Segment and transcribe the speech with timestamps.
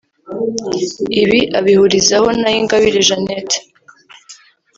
[1.21, 3.57] Ibi abihurizaho na Ingabire Jeannette